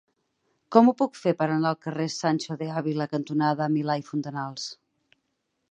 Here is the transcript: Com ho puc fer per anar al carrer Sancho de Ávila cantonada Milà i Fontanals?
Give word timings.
Com 0.75 0.87
ho 0.87 0.93
puc 1.01 1.19
fer 1.25 1.33
per 1.41 1.47
anar 1.47 1.73
al 1.73 1.77
carrer 1.87 2.07
Sancho 2.15 2.59
de 2.63 2.71
Ávila 2.81 3.09
cantonada 3.13 3.69
Milà 3.77 4.01
i 4.05 4.09
Fontanals? 4.13 4.67